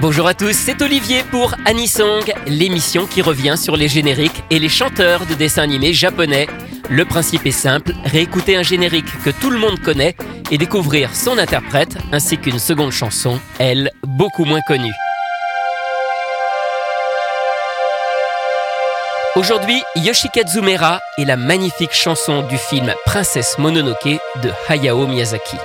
[0.00, 4.68] Bonjour à tous, c'est Olivier pour Anisong, l'émission qui revient sur les génériques et les
[4.68, 6.46] chanteurs de dessins animés japonais.
[6.88, 10.14] Le principe est simple, réécouter un générique que tout le monde connaît
[10.52, 14.94] et découvrir son interprète ainsi qu'une seconde chanson, elle, beaucoup moins connue.
[19.34, 25.56] Aujourd'hui, Yoshikazu Mera et la magnifique chanson du film Princesse Mononoke de Hayao Miyazaki.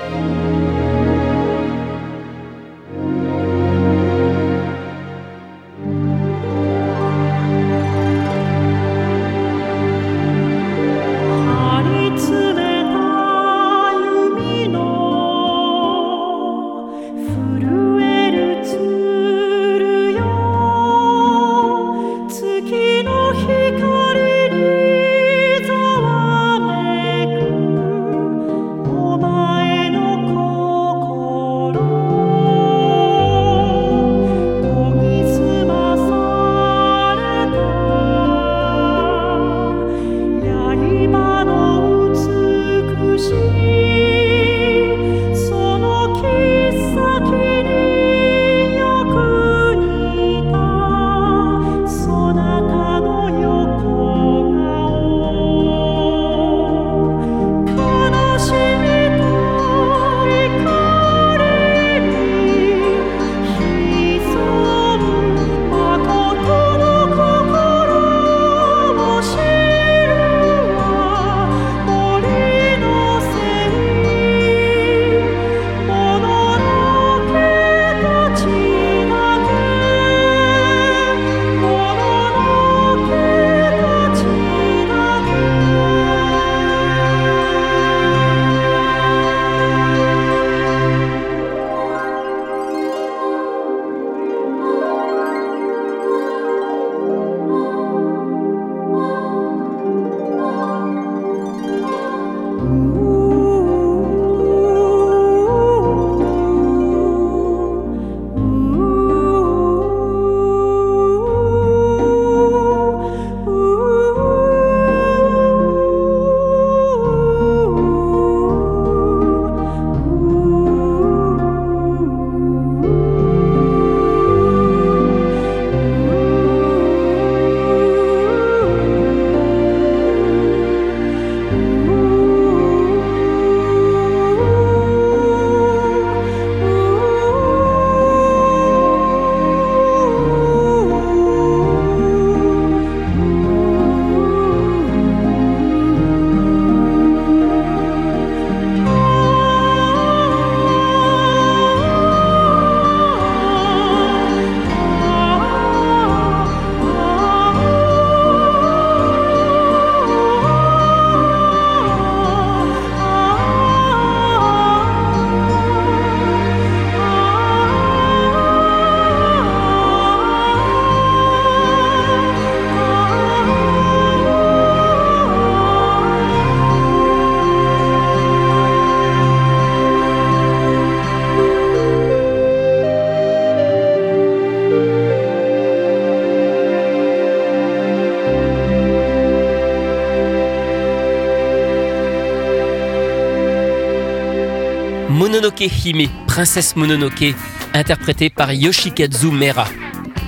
[196.28, 197.36] Princesse Mononoke,
[197.74, 199.68] interprétée par Yoshikazu Mera.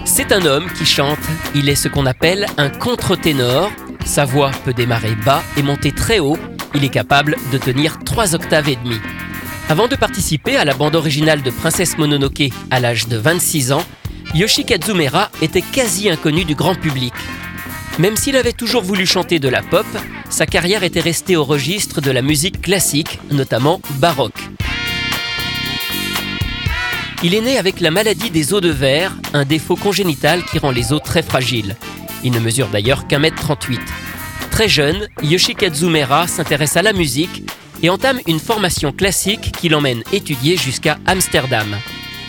[0.06, 1.20] C'est un homme qui chante,
[1.56, 3.72] il est ce qu'on appelle un contre-ténor.
[4.06, 6.38] Sa voix peut démarrer bas et monter très haut,
[6.76, 8.98] il est capable de tenir 3 octaves et demi.
[9.68, 13.84] Avant de participer à la bande originale de Princesse Mononoke à l'âge de 26 ans,
[14.36, 17.14] Yoshikazu Mera était quasi inconnu du grand public.
[17.98, 19.88] Même s'il avait toujours voulu chanter de la pop,
[20.30, 24.52] sa carrière était restée au registre de la musique classique, notamment baroque.
[27.24, 30.72] Il est né avec la maladie des os de verre, un défaut congénital qui rend
[30.72, 31.76] les os très fragiles.
[32.24, 33.80] Il ne mesure d'ailleurs qu'un mètre 38.
[34.52, 37.44] Très jeune, Yoshikazu Mera s'intéresse à la musique
[37.84, 41.76] et entame une formation classique qui l'emmène étudier jusqu'à Amsterdam.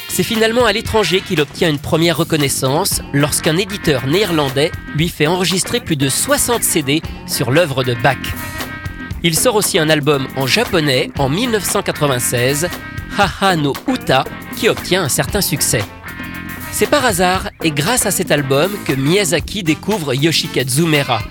[0.09, 5.81] C'est finalement à l'étranger qu'il obtient une première reconnaissance lorsqu'un éditeur néerlandais lui fait enregistrer
[5.81, 8.17] plus de 60 CD sur l'œuvre de Bach.
[9.23, 12.69] Il sort aussi un album en japonais en 1996,
[13.19, 14.25] Haha no Uta,
[14.57, 15.83] qui obtient un certain succès.
[16.71, 21.23] C'est par hasard et grâce à cet album que Miyazaki découvre Yoshikazu Mera,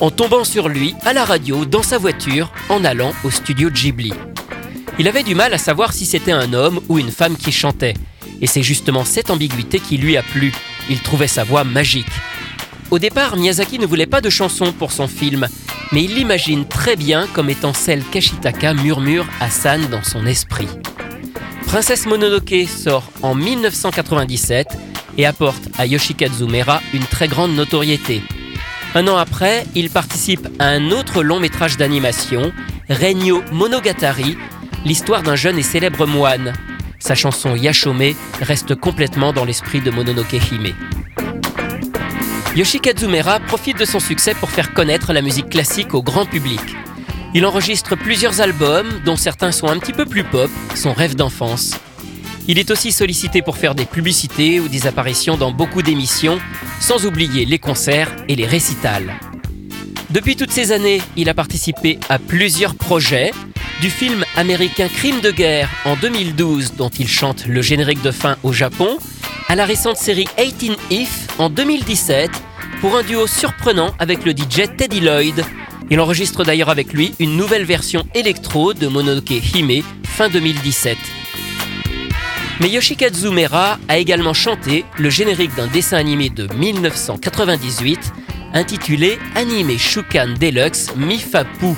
[0.00, 4.12] en tombant sur lui à la radio dans sa voiture en allant au studio Ghibli.
[5.00, 7.94] Il avait du mal à savoir si c'était un homme ou une femme qui chantait.
[8.40, 10.52] Et c'est justement cette ambiguïté qui lui a plu.
[10.90, 12.06] Il trouvait sa voix magique.
[12.92, 15.48] Au départ, Miyazaki ne voulait pas de chanson pour son film,
[15.90, 20.68] mais il l'imagine très bien comme étant celle qu'Ashitaka murmure à San dans son esprit.
[21.72, 24.76] Princesse Mononoke sort en 1997
[25.16, 28.20] et apporte à Yoshikazu Mera une très grande notoriété.
[28.94, 32.52] Un an après, il participe à un autre long métrage d'animation,
[32.90, 34.36] Regno Monogatari,
[34.84, 36.52] l'histoire d'un jeune et célèbre moine.
[36.98, 40.74] Sa chanson Yashome reste complètement dans l'esprit de Mononoke Hime.
[42.54, 46.60] Yoshikazu Mera profite de son succès pour faire connaître la musique classique au grand public.
[47.34, 51.72] Il enregistre plusieurs albums, dont certains sont un petit peu plus pop, son rêve d'enfance.
[52.46, 56.38] Il est aussi sollicité pour faire des publicités ou des apparitions dans beaucoup d'émissions,
[56.78, 59.14] sans oublier les concerts et les récitals.
[60.10, 63.30] Depuis toutes ces années, il a participé à plusieurs projets,
[63.80, 68.36] du film américain Crime de guerre en 2012 dont il chante le générique de fin
[68.42, 68.98] au Japon,
[69.48, 72.30] à la récente série 18 If en 2017
[72.80, 75.44] pour un duo surprenant avec le DJ Teddy Lloyd.
[75.90, 80.96] Il enregistre d'ailleurs avec lui une nouvelle version électro de Mononoke Hime fin 2017.
[82.60, 88.12] Mais Yoshikazu Mera a également chanté le générique d'un dessin animé de 1998
[88.54, 91.74] intitulé Anime Shukan Deluxe Mifapu,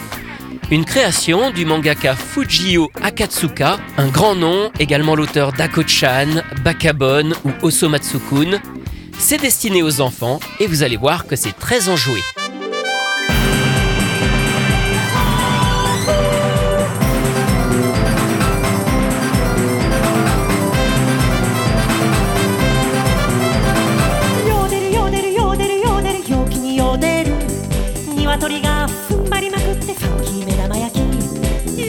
[0.71, 8.61] une création du mangaka Fujio Akatsuka, un grand nom, également l'auteur d'Ako-chan, Bakabon ou Osomatsukun.
[9.19, 12.21] C'est destiné aux enfants et vous allez voir que c'est très enjoué.
[28.39, 30.99] 鳥が踏ん張りまくってファンキー目玉焼き。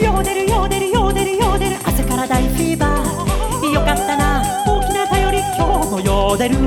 [0.02, 3.70] ヨーデルヨーデルヨーデルヨーデル朝から大フィーバー。
[3.70, 4.42] よかったな。
[4.66, 6.62] 大きな頼り今日もヨーデルほ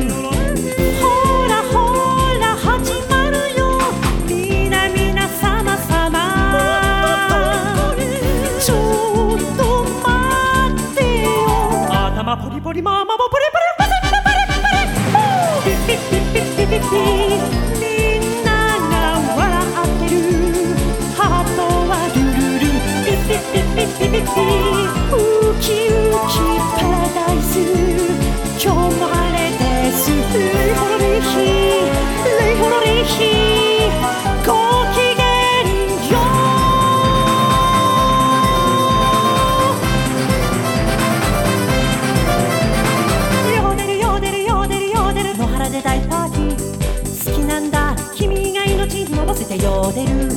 [1.48, 3.80] らほら始まるよ。
[4.28, 7.96] みなみなさまさま
[8.62, 10.12] ちょっと待
[10.92, 11.30] ってよ。
[11.90, 13.18] 頭ポリポリママ
[24.60, 25.16] ウ
[25.62, 25.96] キウ
[26.28, 26.38] キ
[26.76, 27.54] パラダイス
[28.62, 31.36] 今日も晴れですレイホロリヒ
[32.40, 33.18] レイホロリヒ
[34.46, 34.52] ご
[34.94, 35.68] きげん
[36.12, 36.20] よ
[43.46, 50.29] うヨーデルヨーデルヨーデルヨーデル野原で大パーティー好きなんだ君が命に伸ばせてヨーデル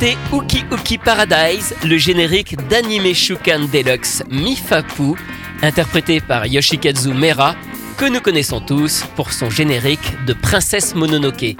[0.00, 5.14] d'écouter Uki Uki Paradise, le générique d'Anime Shukan Deluxe Mifapu,
[5.62, 7.54] interprété par Yoshikazu Mera,
[7.96, 11.56] que nous connaissons tous pour son générique de Princesse Mononoke.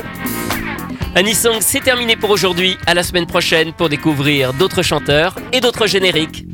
[1.15, 2.77] Anisong, c'est terminé pour aujourd'hui.
[2.87, 6.47] À la semaine prochaine pour découvrir d'autres chanteurs et d'autres génériques.